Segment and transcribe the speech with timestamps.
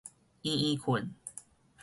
[0.41, 1.09] 嚶嚶睏